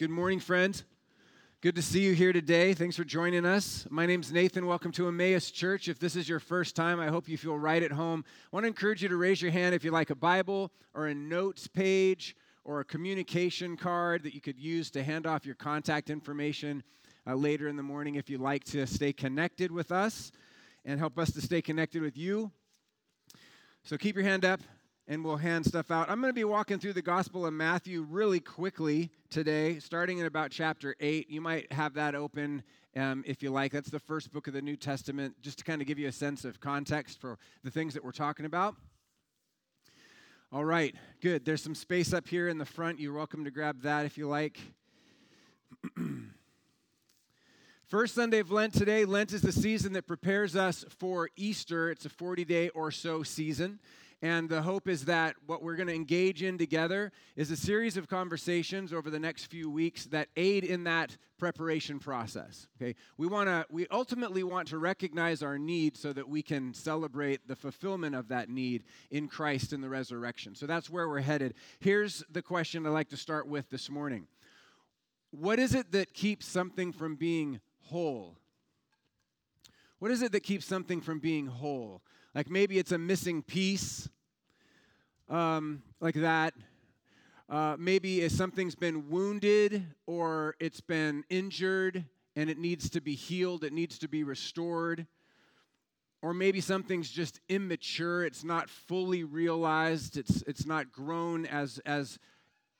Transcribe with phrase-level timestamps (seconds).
[0.00, 0.84] Good morning, friends.
[1.60, 2.72] Good to see you here today.
[2.72, 3.86] Thanks for joining us.
[3.90, 4.64] My name's Nathan.
[4.64, 5.88] Welcome to Emmaus Church.
[5.88, 8.24] If this is your first time, I hope you feel right at home.
[8.50, 11.08] I want to encourage you to raise your hand if you like a Bible or
[11.08, 15.54] a notes page or a communication card that you could use to hand off your
[15.54, 16.82] contact information
[17.26, 20.32] uh, later in the morning if you'd like to stay connected with us
[20.86, 22.50] and help us to stay connected with you.
[23.84, 24.62] So keep your hand up
[25.10, 26.08] and we'll hand stuff out.
[26.08, 30.26] I'm going to be walking through the Gospel of Matthew really quickly today, starting in
[30.26, 31.28] about chapter 8.
[31.28, 32.62] You might have that open
[32.94, 33.72] um, if you like.
[33.72, 36.12] That's the first book of the New Testament, just to kind of give you a
[36.12, 38.76] sense of context for the things that we're talking about.
[40.52, 41.44] All right, good.
[41.44, 43.00] There's some space up here in the front.
[43.00, 44.60] You're welcome to grab that if you like.
[47.88, 49.04] First Sunday of Lent today.
[49.04, 51.90] Lent is the season that prepares us for Easter.
[51.90, 53.80] It's a 40 day or so season.
[54.22, 57.96] And the hope is that what we're going to engage in together is a series
[57.96, 62.68] of conversations over the next few weeks that aid in that preparation process.
[62.76, 62.94] Okay?
[63.16, 67.48] We want to we ultimately want to recognize our need so that we can celebrate
[67.48, 70.54] the fulfillment of that need in Christ in the resurrection.
[70.54, 71.54] So that's where we're headed.
[71.78, 74.26] Here's the question I'd like to start with this morning.
[75.30, 78.36] What is it that keeps something from being whole?
[79.98, 82.02] What is it that keeps something from being whole?
[82.34, 84.08] Like maybe it's a missing piece,
[85.28, 86.54] um, like that.
[87.48, 92.04] Uh, maybe if something's been wounded or it's been injured
[92.36, 95.08] and it needs to be healed, it needs to be restored.
[96.22, 102.18] Or maybe something's just immature, it's not fully realized, it's, it's not grown as, as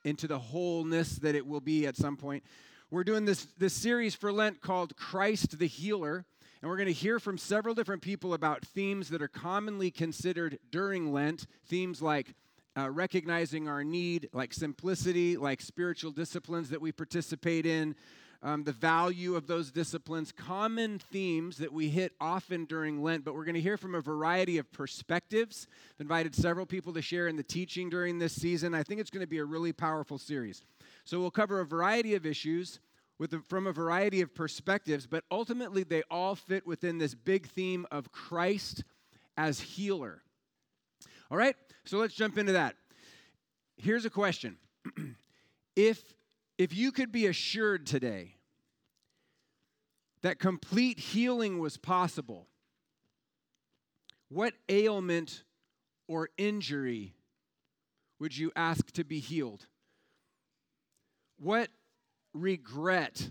[0.04, 2.44] into the wholeness that it will be at some point.
[2.90, 6.26] We're doing this, this series for Lent called Christ the Healer.
[6.62, 10.58] And we're going to hear from several different people about themes that are commonly considered
[10.70, 11.46] during Lent.
[11.66, 12.34] Themes like
[12.76, 17.94] uh, recognizing our need, like simplicity, like spiritual disciplines that we participate in,
[18.42, 23.34] um, the value of those disciplines, common themes that we hit often during Lent, but
[23.34, 25.66] we're going to hear from a variety of perspectives.
[25.94, 28.74] I've invited several people to share in the teaching during this season.
[28.74, 30.62] I think it's going to be a really powerful series.
[31.04, 32.80] So we'll cover a variety of issues
[33.20, 37.86] a, from a variety of perspectives, but ultimately they all fit within this big theme
[37.90, 38.82] of Christ
[39.36, 40.22] as healer.
[41.30, 41.54] All right,
[41.84, 42.76] so let's jump into that.
[43.76, 44.56] Here's a question
[45.76, 46.02] if,
[46.58, 48.36] if you could be assured today
[50.22, 52.46] that complete healing was possible,
[54.28, 55.44] what ailment
[56.08, 57.14] or injury
[58.18, 59.66] would you ask to be healed?
[61.38, 61.68] What
[62.32, 63.30] regret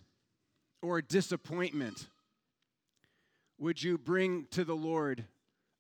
[0.81, 2.07] or disappointment
[3.59, 5.25] would you bring to the Lord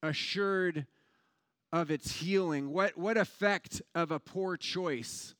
[0.03, 0.85] assured
[1.71, 2.71] of its healing?
[2.71, 5.33] What, what effect of a poor choice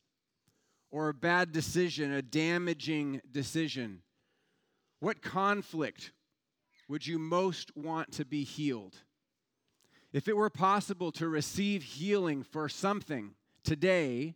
[0.91, 4.01] or a bad decision, a damaging decision?
[4.99, 6.11] What conflict
[6.87, 8.95] would you most want to be healed?
[10.11, 13.31] If it were possible to receive healing for something
[13.63, 14.35] today,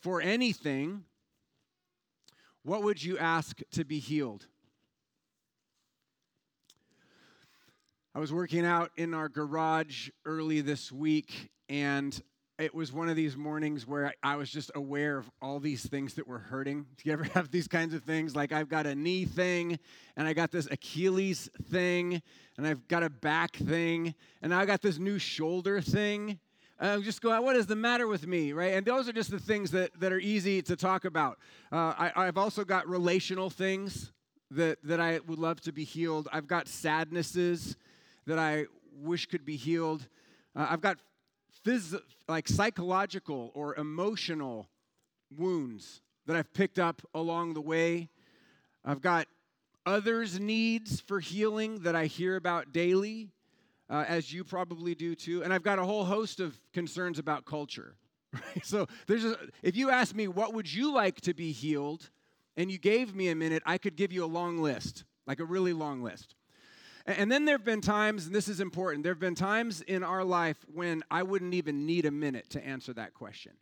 [0.00, 1.04] for anything,
[2.62, 4.46] what would you ask to be healed?
[8.14, 12.20] I was working out in our garage early this week, and
[12.58, 16.14] it was one of these mornings where I was just aware of all these things
[16.14, 16.86] that were hurting.
[16.96, 18.36] Do you ever have these kinds of things?
[18.36, 19.78] Like, I've got a knee thing,
[20.16, 22.20] and I got this Achilles thing,
[22.58, 26.40] and I've got a back thing, and I got this new shoulder thing
[26.80, 28.72] uh, just go, out, what is the matter with me, right?
[28.72, 31.38] And those are just the things that, that are easy to talk about.
[31.70, 34.12] Uh, I, I've also got relational things
[34.50, 36.28] that, that I would love to be healed.
[36.32, 37.76] I've got sadnesses
[38.26, 38.64] that I
[38.98, 40.08] wish could be healed.
[40.56, 40.98] Uh, I've got
[41.64, 44.68] phys- like psychological or emotional
[45.36, 48.08] wounds that I've picked up along the way.
[48.84, 49.26] I've got
[49.84, 53.28] others' needs for healing that I hear about daily
[53.90, 55.42] uh, as you probably do too.
[55.42, 57.96] And I've got a whole host of concerns about culture.
[58.32, 58.64] Right?
[58.64, 62.10] So there's a, if you ask me what would you like to be healed,
[62.56, 65.44] and you gave me a minute, I could give you a long list, like a
[65.44, 66.34] really long list.
[67.06, 69.80] And, and then there have been times, and this is important, there have been times
[69.80, 73.52] in our life when I wouldn't even need a minute to answer that question.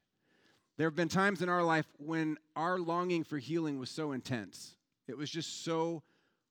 [0.76, 4.74] There have been times in our life when our longing for healing was so intense.
[5.06, 6.02] It was just so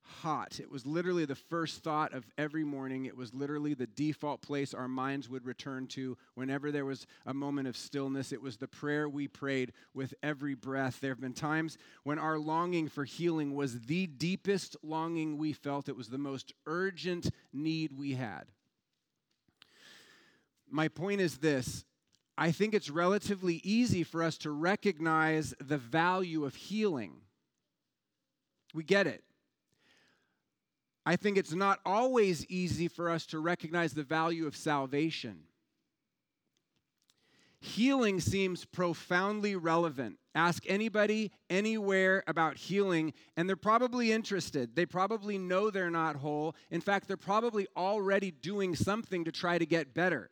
[0.07, 0.59] hot.
[0.59, 3.05] It was literally the first thought of every morning.
[3.05, 7.33] It was literally the default place our minds would return to whenever there was a
[7.33, 8.31] moment of stillness.
[8.31, 10.99] It was the prayer we prayed with every breath.
[10.99, 15.89] There have been times when our longing for healing was the deepest longing we felt,
[15.89, 18.45] it was the most urgent need we had.
[20.69, 21.85] My point is this
[22.37, 27.21] I think it's relatively easy for us to recognize the value of healing.
[28.73, 29.23] We get it.
[31.07, 35.43] I think it's not always easy for us to recognize the value of salvation.
[37.61, 40.17] Healing seems profoundly relevant.
[40.35, 44.75] Ask anybody anywhere about healing, and they're probably interested.
[44.75, 46.57] They probably know they're not whole.
[46.71, 50.29] In fact, they're probably already doing something to try to get better.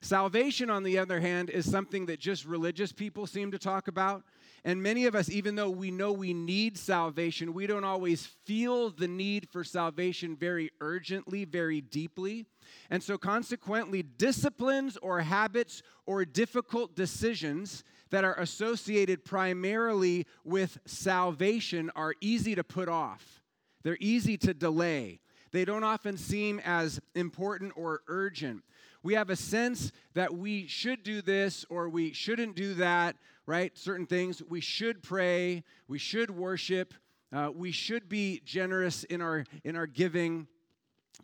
[0.00, 4.24] Salvation, on the other hand, is something that just religious people seem to talk about.
[4.64, 8.90] And many of us, even though we know we need salvation, we don't always feel
[8.90, 12.46] the need for salvation very urgently, very deeply.
[12.88, 21.90] And so, consequently, disciplines or habits or difficult decisions that are associated primarily with salvation
[21.96, 23.42] are easy to put off,
[23.82, 25.18] they're easy to delay.
[25.50, 28.62] They don't often seem as important or urgent.
[29.02, 33.16] We have a sense that we should do this or we shouldn't do that,
[33.46, 33.76] right?
[33.76, 34.42] Certain things.
[34.48, 36.94] We should pray, we should worship,
[37.32, 40.46] uh, we should be generous in our, in our giving.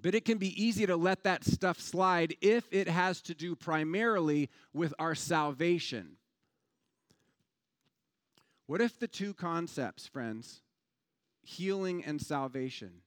[0.01, 3.57] But it can be easy to let that stuff slide if it has to do
[3.57, 6.17] primarily with our salvation.
[8.67, 10.61] What if the two concepts, friends,
[11.43, 13.01] healing and salvation,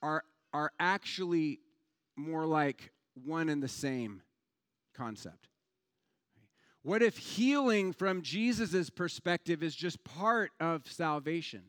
[0.00, 0.24] are,
[0.54, 1.60] are actually
[2.16, 2.92] more like
[3.24, 4.22] one and the same
[4.94, 5.48] concept?
[6.82, 11.62] What if healing from Jesus' perspective is just part of salvation?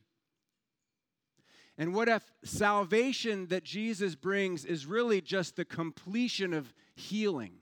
[1.78, 7.54] And what if salvation that Jesus brings is really just the completion of healing?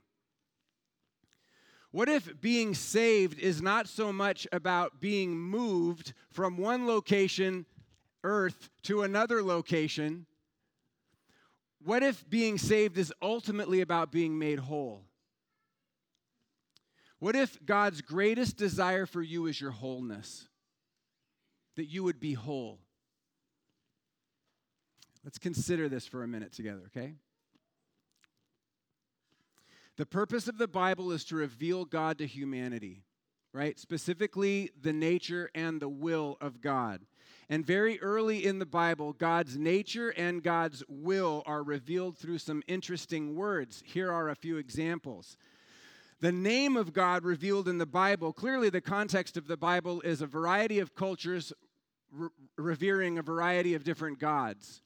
[1.90, 7.66] What if being saved is not so much about being moved from one location,
[8.24, 10.24] earth, to another location?
[11.84, 15.04] What if being saved is ultimately about being made whole?
[17.22, 20.48] What if God's greatest desire for you is your wholeness?
[21.76, 22.80] That you would be whole.
[25.22, 27.14] Let's consider this for a minute together, okay?
[29.96, 33.04] The purpose of the Bible is to reveal God to humanity,
[33.52, 33.78] right?
[33.78, 37.02] Specifically, the nature and the will of God.
[37.48, 42.64] And very early in the Bible, God's nature and God's will are revealed through some
[42.66, 43.80] interesting words.
[43.86, 45.36] Here are a few examples
[46.22, 50.22] the name of God revealed in the Bible, clearly the context of the Bible is
[50.22, 51.52] a variety of cultures
[52.12, 54.82] re- revering a variety of different gods.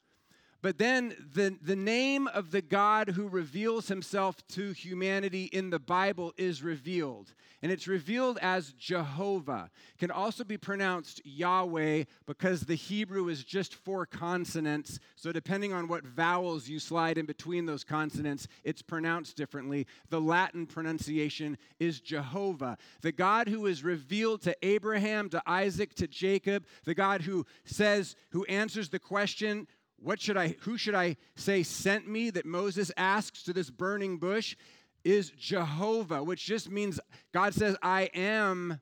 [0.62, 5.78] But then the, the name of the God who reveals himself to humanity in the
[5.78, 7.34] Bible is revealed.
[7.62, 9.70] And it's revealed as Jehovah.
[9.94, 14.98] It can also be pronounced Yahweh because the Hebrew is just four consonants.
[15.16, 19.86] So depending on what vowels you slide in between those consonants, it's pronounced differently.
[20.10, 22.76] The Latin pronunciation is Jehovah.
[23.00, 28.16] The God who is revealed to Abraham, to Isaac, to Jacob, the God who says,
[28.30, 29.66] who answers the question,
[29.98, 34.18] what should I, who should I say sent me that Moses asks to this burning
[34.18, 34.56] bush
[35.04, 37.00] is Jehovah, which just means
[37.32, 38.80] God says, I am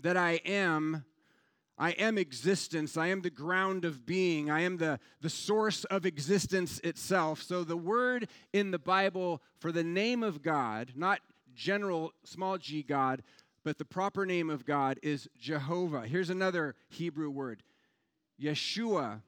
[0.00, 1.04] that I am.
[1.78, 2.96] I am existence.
[2.96, 4.50] I am the ground of being.
[4.50, 7.42] I am the, the source of existence itself.
[7.42, 11.20] So, the word in the Bible for the name of God, not
[11.54, 13.22] general small g God,
[13.62, 16.06] but the proper name of God is Jehovah.
[16.06, 17.62] Here's another Hebrew word
[18.40, 19.22] Yeshua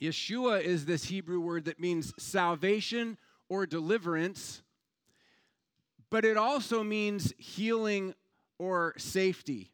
[0.00, 4.62] Yeshua is this Hebrew word that means salvation or deliverance,
[6.10, 8.14] but it also means healing
[8.58, 9.70] or safety.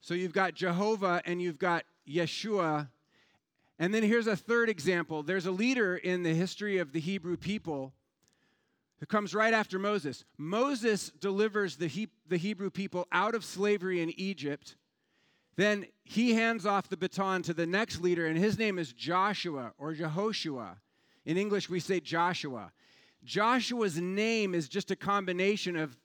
[0.00, 2.88] So you've got Jehovah and you've got Yeshua.
[3.78, 5.22] And then here's a third example.
[5.22, 7.92] There's a leader in the history of the Hebrew people
[9.00, 10.24] who comes right after Moses.
[10.38, 14.76] Moses delivers the, he- the Hebrew people out of slavery in Egypt.
[15.56, 19.72] Then he hands off the baton to the next leader, and his name is Joshua
[19.78, 20.76] or Jehoshua.
[21.24, 22.72] In English, we say Joshua.
[23.24, 25.96] Joshua's name is just a combination of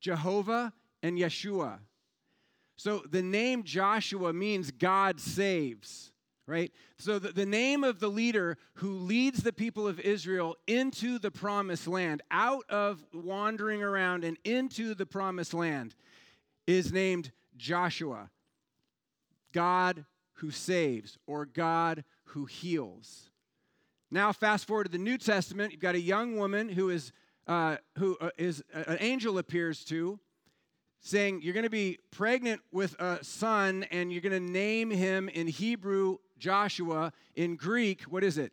[0.00, 1.78] Jehovah and Yeshua.
[2.76, 6.12] So the name Joshua means God saves,
[6.46, 6.70] right?
[6.98, 11.30] So the, the name of the leader who leads the people of Israel into the
[11.30, 15.94] promised land, out of wandering around and into the promised land,
[16.66, 18.28] is named Joshua.
[19.56, 23.30] God who saves or God who heals.
[24.10, 27.10] Now, fast forward to the New Testament, you've got a young woman who is,
[27.46, 30.20] uh, who uh, is uh, an angel appears to,
[31.00, 35.30] saying, You're going to be pregnant with a son, and you're going to name him
[35.30, 37.14] in Hebrew Joshua.
[37.34, 38.52] In Greek, what is it?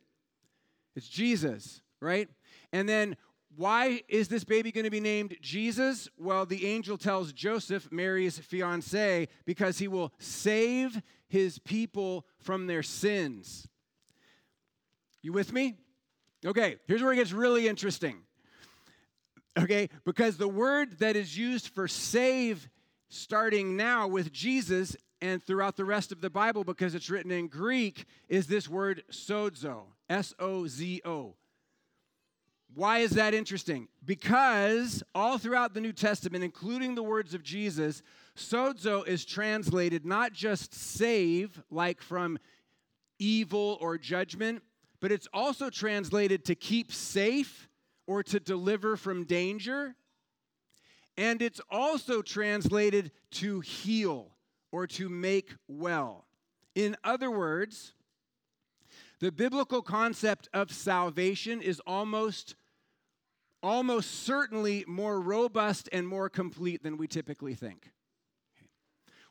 [0.96, 2.30] It's Jesus, right?
[2.72, 3.18] And then
[3.56, 6.10] why is this baby going to be named Jesus?
[6.18, 12.84] Well, the angel tells Joseph, Mary's fiance, because he will save his people from their
[12.84, 13.68] sins.
[15.22, 15.76] You with me?
[16.46, 18.18] Okay, here's where it gets really interesting.
[19.58, 22.70] Okay, because the word that is used for save
[23.08, 27.48] starting now with Jesus and throughout the rest of the Bible, because it's written in
[27.48, 31.36] Greek, is this word sozo, S O Z O.
[32.76, 33.88] Why is that interesting?
[34.04, 38.02] Because all throughout the New Testament, including the words of Jesus,
[38.36, 42.40] sozo is translated not just save, like from
[43.20, 44.64] evil or judgment,
[45.00, 47.68] but it's also translated to keep safe
[48.08, 49.96] or to deliver from danger.
[51.16, 54.32] And it's also translated to heal
[54.72, 56.26] or to make well.
[56.74, 57.94] In other words,
[59.20, 62.56] the biblical concept of salvation is almost
[63.64, 67.92] almost certainly more robust and more complete than we typically think.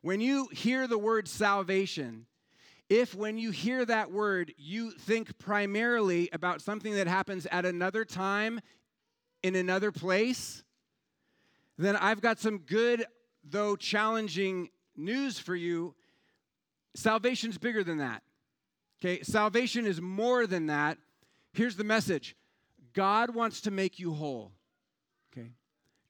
[0.01, 2.27] When you hear the word salvation,
[2.89, 8.05] if when you hear that word, you think primarily about something that happens at another
[8.05, 8.61] time
[9.43, 10.65] in another place,
[11.79, 13.05] then I've got some good,
[13.45, 15.95] though challenging news for you.
[16.95, 18.23] Salvation's bigger than that.
[19.01, 20.99] Okay, salvation is more than that.
[21.53, 22.37] Here's the message
[22.93, 24.53] God wants to make you whole.
[25.33, 25.51] Okay?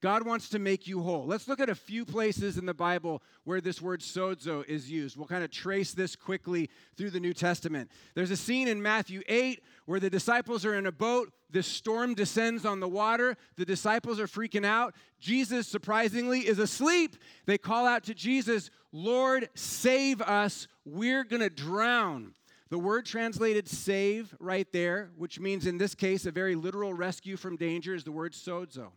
[0.01, 1.25] God wants to make you whole.
[1.27, 5.17] Let's look at a few places in the Bible where this word sozo is used.
[5.17, 7.89] We'll kind of trace this quickly through the New Testament.
[8.15, 11.33] There's a scene in Matthew 8 where the disciples are in a boat.
[11.51, 13.37] The storm descends on the water.
[13.57, 14.95] The disciples are freaking out.
[15.21, 17.17] Jesus, surprisingly, is asleep.
[17.47, 20.67] They call out to Jesus, Lord, save us.
[20.85, 22.35] We're going to drown.
[22.73, 27.37] The word translated save right there, which means in this case a very literal rescue
[27.37, 28.93] from danger, is the word sozo.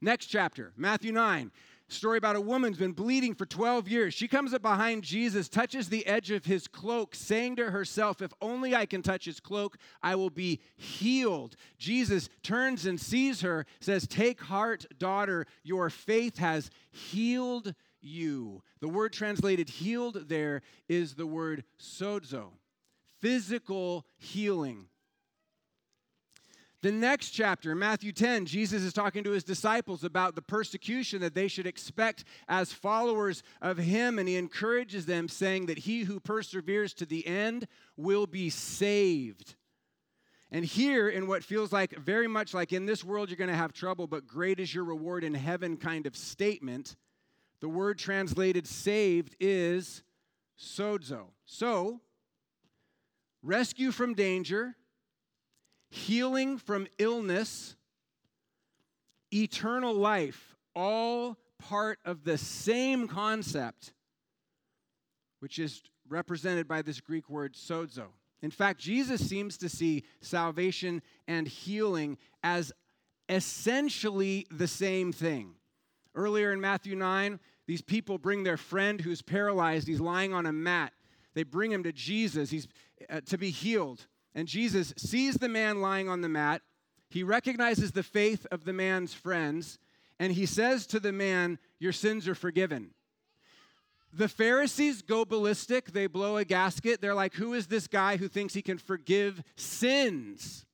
[0.00, 1.50] Next chapter, Matthew 9.
[1.88, 4.14] Story about a woman who's been bleeding for 12 years.
[4.14, 8.32] She comes up behind Jesus, touches the edge of his cloak, saying to herself, If
[8.40, 11.56] only I can touch his cloak, I will be healed.
[11.78, 17.74] Jesus turns and sees her, says, Take heart, daughter, your faith has healed
[18.06, 18.62] you.
[18.80, 22.52] The word translated healed there is the word sozo,
[23.20, 24.86] physical healing.
[26.82, 31.34] The next chapter, Matthew 10, Jesus is talking to his disciples about the persecution that
[31.34, 36.20] they should expect as followers of him, and he encourages them, saying that he who
[36.20, 39.56] perseveres to the end will be saved.
[40.52, 43.56] And here, in what feels like very much like in this world you're going to
[43.56, 46.94] have trouble, but great is your reward in heaven kind of statement,
[47.60, 50.02] the word translated saved is
[50.58, 51.26] sozo.
[51.44, 52.00] So,
[53.42, 54.76] rescue from danger
[55.90, 57.76] healing from illness,
[59.32, 63.92] eternal life, all part of the same concept,
[65.40, 68.06] which is represented by this Greek word sozo.
[68.42, 72.72] In fact, Jesus seems to see salvation and healing as
[73.28, 75.54] essentially the same thing.
[76.16, 79.86] Earlier in Matthew 9, these people bring their friend who's paralyzed.
[79.86, 80.92] He's lying on a mat.
[81.34, 82.66] They bring him to Jesus he's,
[83.10, 84.06] uh, to be healed.
[84.34, 86.62] And Jesus sees the man lying on the mat.
[87.10, 89.78] He recognizes the faith of the man's friends,
[90.18, 92.90] and he says to the man, Your sins are forgiven.
[94.12, 95.92] The Pharisees go ballistic.
[95.92, 97.00] They blow a gasket.
[97.00, 100.64] They're like, Who is this guy who thinks he can forgive sins?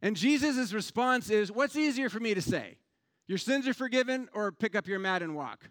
[0.00, 2.78] And Jesus' response is, What's easier for me to say?
[3.26, 5.70] Your sins are forgiven, or pick up your mat and walk?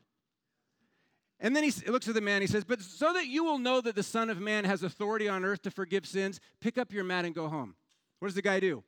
[1.40, 3.82] And then he looks at the man, he says, But so that you will know
[3.82, 7.04] that the Son of Man has authority on earth to forgive sins, pick up your
[7.04, 7.76] mat and go home.
[8.20, 8.84] What does the guy do?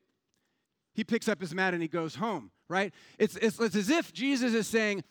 [0.93, 2.93] He picks up his mat and he goes home, right?
[3.19, 5.03] It's, it's, it's as if Jesus is saying,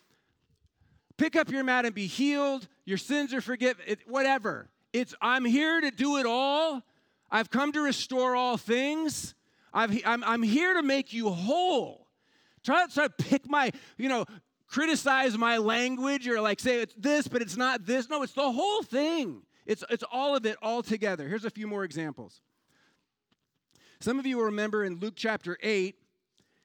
[1.17, 2.67] Pick up your mat and be healed.
[2.85, 4.69] Your sins are forgiven, it, whatever.
[4.93, 6.83] It's, I'm here to do it all.
[7.31, 9.35] I've come to restore all things.
[9.73, 12.04] I've, I'm, I'm here to make you whole.
[12.65, 14.25] Try, try to pick my, you know,
[14.67, 18.09] criticize my language or like say it's this, but it's not this.
[18.09, 19.43] No, it's the whole thing.
[19.67, 21.29] It's, it's all of it all together.
[21.29, 22.41] Here's a few more examples.
[24.01, 25.97] Some of you will remember in Luke chapter 8,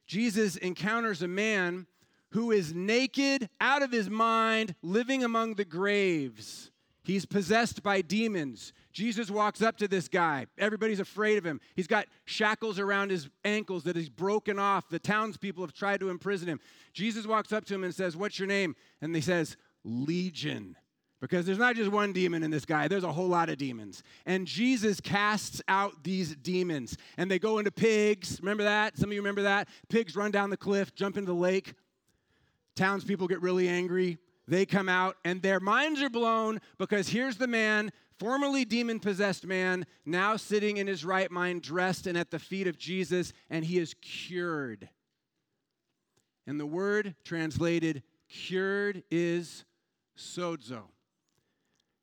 [0.08, 1.86] Jesus encounters a man
[2.32, 6.72] who is naked, out of his mind, living among the graves.
[7.04, 8.74] He's possessed by demons.
[8.92, 10.48] Jesus walks up to this guy.
[10.58, 11.62] Everybody's afraid of him.
[11.76, 14.90] He's got shackles around his ankles that he's broken off.
[14.90, 16.60] The townspeople have tried to imprison him.
[16.94, 18.76] Jesus walks up to him and says, What's your name?
[19.02, 20.76] And he says, Legion.
[21.22, 24.04] Because there's not just one demon in this guy, there's a whole lot of demons.
[24.26, 26.98] And Jesus casts out these demons.
[27.18, 28.40] And they go into pigs.
[28.42, 28.98] Remember that?
[28.98, 29.68] Some of you remember that?
[29.90, 31.74] Pigs run down the cliff, jump into the lake.
[32.76, 34.18] Townspeople get really angry.
[34.48, 39.46] They come out, and their minds are blown because here's the man, formerly demon possessed
[39.46, 43.66] man, now sitting in his right mind, dressed and at the feet of Jesus, and
[43.66, 44.90] he is cured.
[46.46, 49.66] And the word translated cured is
[50.18, 50.84] sozo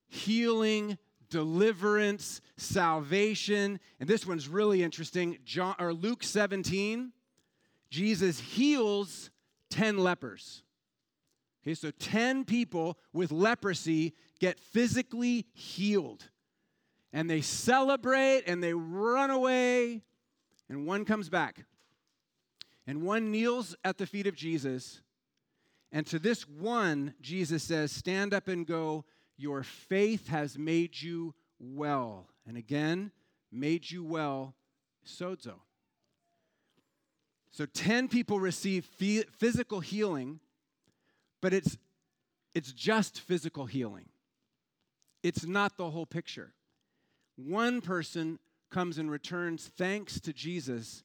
[0.08, 0.98] healing,
[1.30, 3.80] deliverance, salvation.
[4.00, 5.38] And this one's really interesting.
[5.44, 7.12] John or Luke 17,
[7.90, 9.30] Jesus heals
[9.70, 10.62] 10 lepers.
[11.62, 16.24] Okay, so 10 people with leprosy get physically healed.
[17.12, 20.02] And they celebrate and they run away,
[20.68, 21.64] and one comes back.
[22.86, 25.00] And one kneels at the feet of Jesus.
[25.92, 29.04] And to this one, Jesus says, Stand up and go
[29.36, 32.28] your faith has made you well.
[32.46, 33.12] And again,
[33.52, 34.54] made you well,
[35.06, 35.54] sozo.
[37.50, 40.40] So 10 people receive physical healing,
[41.40, 41.76] but it's,
[42.54, 44.08] it's just physical healing.
[45.26, 46.52] It's not the whole picture.
[47.34, 48.38] One person
[48.70, 51.02] comes and returns thanks to Jesus,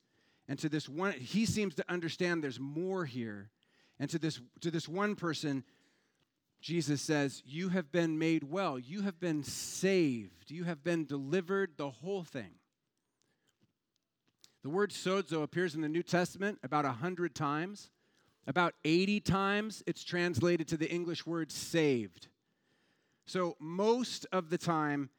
[0.47, 3.49] and to this one, he seems to understand there's more here.
[3.99, 5.63] And to this, to this one person,
[6.61, 8.77] Jesus says, You have been made well.
[8.77, 10.51] You have been saved.
[10.51, 12.51] You have been delivered, the whole thing.
[14.61, 17.89] The word sozo appears in the New Testament about 100 times.
[18.45, 22.27] About 80 times it's translated to the English word saved.
[23.25, 25.09] So most of the time,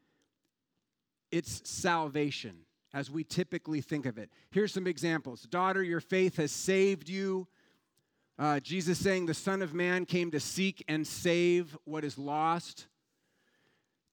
[1.31, 4.31] it's salvation as we typically think of it.
[4.51, 7.49] Here's some examples Daughter, your faith has saved you.
[8.39, 12.87] Uh, Jesus saying the Son of Man came to seek and save what is lost.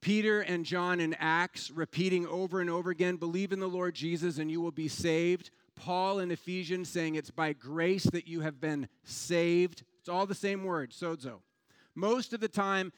[0.01, 4.37] Peter and John in Acts repeating over and over again, believe in the Lord Jesus
[4.37, 5.51] and you will be saved.
[5.75, 9.83] Paul in Ephesians saying it's by grace that you have been saved.
[9.99, 11.39] It's all the same word, sozo.
[11.95, 12.93] Most of the time,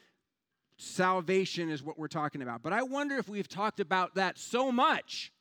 [0.82, 2.62] salvation is what we're talking about.
[2.62, 5.32] But I wonder if we've talked about that so much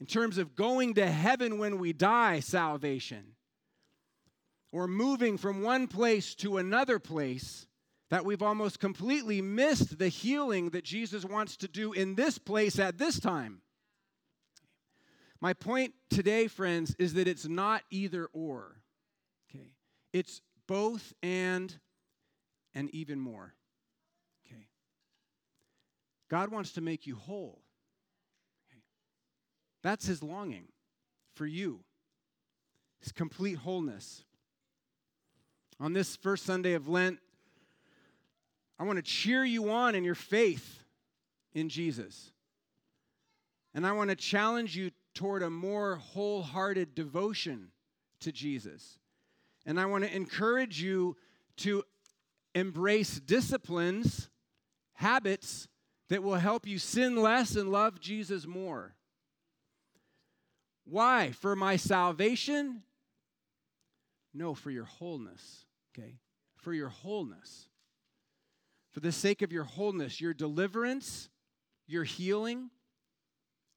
[0.00, 3.34] in terms of going to heaven when we die, salvation
[4.72, 7.66] or moving from one place to another place
[8.10, 12.78] that we've almost completely missed the healing that Jesus wants to do in this place
[12.78, 13.62] at this time.
[15.40, 18.76] My point today, friends, is that it's not either or.
[19.48, 19.72] Okay.
[20.12, 21.74] It's both and
[22.74, 23.54] and even more.
[26.30, 27.60] God wants to make you whole.
[29.82, 30.68] That's his longing
[31.34, 31.80] for you.
[33.00, 34.24] His complete wholeness
[35.80, 37.18] on this first Sunday of Lent,
[38.78, 40.84] I want to cheer you on in your faith
[41.54, 42.30] in Jesus.
[43.74, 47.68] And I want to challenge you toward a more wholehearted devotion
[48.20, 48.98] to Jesus.
[49.64, 51.16] And I want to encourage you
[51.58, 51.82] to
[52.54, 54.28] embrace disciplines,
[54.92, 55.68] habits
[56.10, 58.94] that will help you sin less and love Jesus more.
[60.84, 61.30] Why?
[61.30, 62.82] For my salvation?
[64.34, 65.64] No, for your wholeness
[66.00, 66.16] okay?
[66.56, 67.68] For your wholeness.
[68.90, 71.28] For the sake of your wholeness, your deliverance,
[71.86, 72.70] your healing,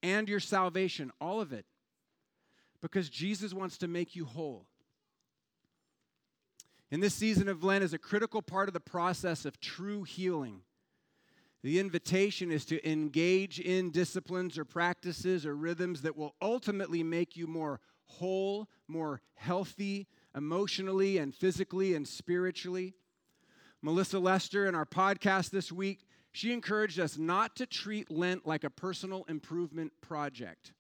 [0.01, 1.65] and your salvation, all of it.
[2.81, 4.65] Because Jesus wants to make you whole.
[6.91, 10.61] In this season of Lent is a critical part of the process of true healing.
[11.63, 17.37] The invitation is to engage in disciplines or practices or rhythms that will ultimately make
[17.37, 22.95] you more whole, more healthy, emotionally and physically and spiritually.
[23.81, 28.65] Melissa Lester, in our podcast this week, she encouraged us not to treat Lent like
[28.65, 30.73] a personal improvement project.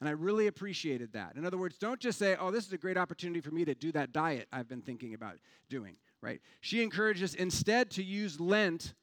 [0.00, 1.34] And I really appreciated that.
[1.34, 3.74] In other words, don't just say, oh, this is a great opportunity for me to
[3.74, 6.40] do that diet I've been thinking about doing, right?
[6.60, 8.94] She encouraged us instead to use Lent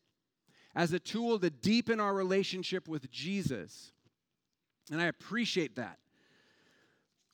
[0.76, 3.94] as a tool to deepen our relationship with Jesus.
[4.92, 5.98] And I appreciate that.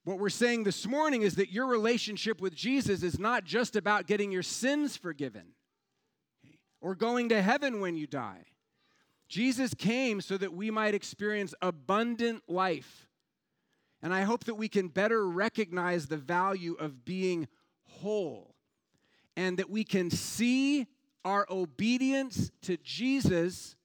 [0.03, 4.07] What we're saying this morning is that your relationship with Jesus is not just about
[4.07, 5.53] getting your sins forgiven
[6.79, 8.45] or going to heaven when you die.
[9.27, 13.07] Jesus came so that we might experience abundant life.
[14.01, 17.47] And I hope that we can better recognize the value of being
[17.83, 18.55] whole
[19.37, 20.87] and that we can see
[21.23, 23.75] our obedience to Jesus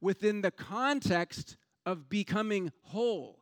[0.00, 3.40] within the context of becoming whole.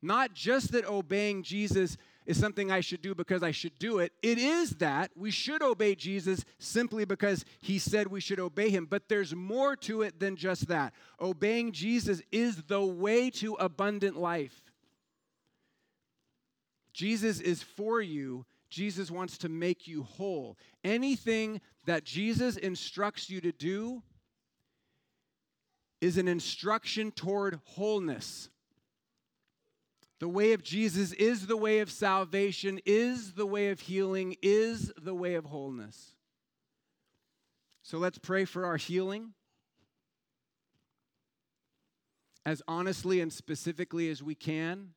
[0.00, 4.12] Not just that obeying Jesus is something I should do because I should do it.
[4.22, 5.10] It is that.
[5.16, 8.86] We should obey Jesus simply because he said we should obey him.
[8.86, 10.92] But there's more to it than just that.
[11.20, 14.62] Obeying Jesus is the way to abundant life.
[16.92, 18.44] Jesus is for you.
[18.68, 20.58] Jesus wants to make you whole.
[20.84, 24.02] Anything that Jesus instructs you to do
[26.00, 28.48] is an instruction toward wholeness.
[30.20, 34.92] The way of Jesus is the way of salvation, is the way of healing, is
[35.00, 36.14] the way of wholeness.
[37.82, 39.32] So let's pray for our healing
[42.44, 44.90] as honestly and specifically as we can.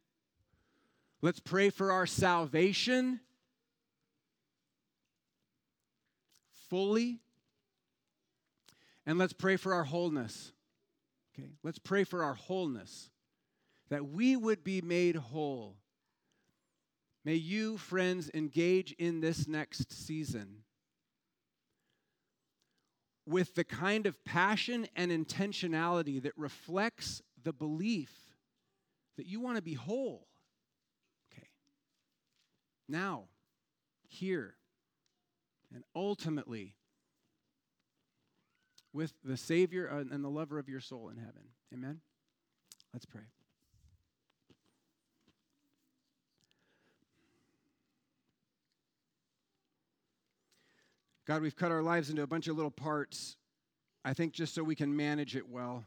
[1.22, 3.20] Let's pray for our salvation
[6.72, 7.20] fully.
[9.06, 10.54] And let's pray for our wholeness.
[11.34, 13.10] Okay, let's pray for our wholeness,
[13.90, 15.76] that we would be made whole.
[17.26, 20.64] May you, friends, engage in this next season
[23.28, 28.12] with the kind of passion and intentionality that reflects the belief
[29.18, 30.26] that you want to be whole.
[31.32, 31.48] Okay.
[32.88, 33.26] Now,
[34.08, 34.56] here,
[35.74, 36.76] and ultimately
[38.94, 41.44] with the Savior and the lover of your soul in heaven.
[41.74, 42.02] Amen?
[42.94, 43.22] Let's pray.
[51.26, 53.38] God, we've cut our lives into a bunch of little parts,
[54.04, 55.86] I think just so we can manage it well.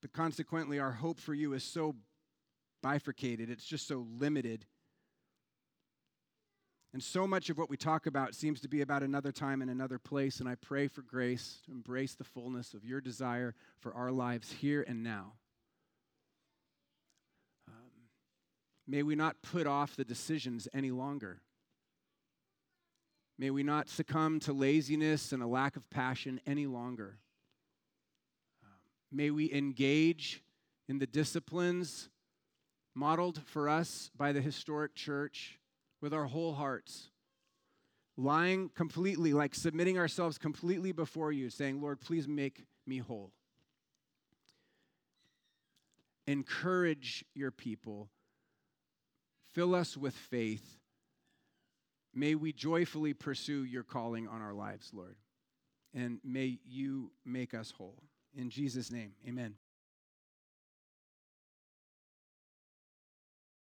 [0.00, 1.96] But consequently, our hope for you is so
[2.82, 4.66] bifurcated, it's just so limited.
[6.94, 9.70] And so much of what we talk about seems to be about another time and
[9.70, 10.40] another place.
[10.40, 14.52] And I pray for grace to embrace the fullness of your desire for our lives
[14.52, 15.34] here and now.
[17.68, 17.74] Um,
[18.86, 21.42] may we not put off the decisions any longer.
[23.38, 27.18] May we not succumb to laziness and a lack of passion any longer.
[28.64, 28.70] Um,
[29.12, 30.42] may we engage
[30.88, 32.08] in the disciplines
[32.94, 35.57] modeled for us by the historic church
[36.00, 37.10] with our whole hearts,
[38.16, 43.32] lying completely, like submitting ourselves completely before you, saying, Lord, please make me whole.
[46.26, 48.10] Encourage your people,
[49.54, 50.78] fill us with faith.
[52.14, 55.16] May we joyfully pursue your calling on our lives, Lord.
[55.94, 58.02] And may you make us whole.
[58.34, 59.54] In Jesus' name, amen.